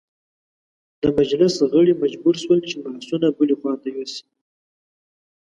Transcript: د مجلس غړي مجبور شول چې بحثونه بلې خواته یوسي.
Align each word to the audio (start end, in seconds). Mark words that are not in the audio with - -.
د 1.01 1.03
مجلس 1.17 1.55
غړي 1.71 1.93
مجبور 2.03 2.35
شول 2.43 2.59
چې 2.69 2.75
بحثونه 2.83 3.27
بلې 3.37 3.55
خواته 3.59 3.87
یوسي. 3.95 4.23